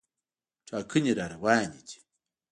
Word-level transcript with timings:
ټاکنې 0.67 1.11
راروانې 1.19 1.67
دي. 1.87 1.97